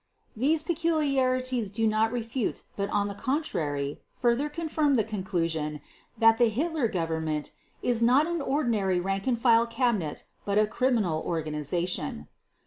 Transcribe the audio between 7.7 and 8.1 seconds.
is